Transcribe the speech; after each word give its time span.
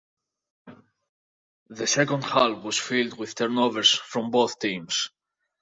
The 1.69 1.85
second 1.85 2.23
half 2.23 2.63
was 2.63 2.79
filled 2.79 3.19
with 3.19 3.35
turnovers 3.35 3.91
from 3.91 4.31
both 4.31 4.57
teams. 4.57 5.09